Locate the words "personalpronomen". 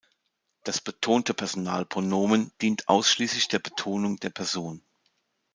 1.35-2.51